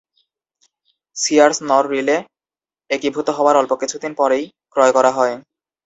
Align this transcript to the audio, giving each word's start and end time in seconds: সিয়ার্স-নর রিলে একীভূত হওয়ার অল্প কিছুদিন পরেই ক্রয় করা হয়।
সিয়ার্স-নর 1.15 1.85
রিলে 1.91 2.17
একীভূত 2.89 3.27
হওয়ার 3.29 3.55
অল্প 3.57 3.71
কিছুদিন 3.81 4.11
পরেই 4.15 4.43
ক্রয় 4.73 4.93
করা 4.97 5.11
হয়। 5.11 5.35